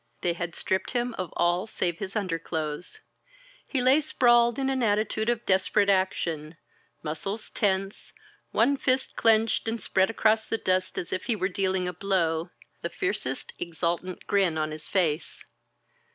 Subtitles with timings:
[0.21, 3.01] They had stripped him of all save his underclothes.
[3.67, 6.57] He lay sprawled in an attitude of desperate action,
[7.03, 8.11] muscles tense,
[8.51, 12.49] one fist clenched and spread across the dust as if he were dealing a blow;
[12.81, 15.45] the fiercest exultant grin on his face.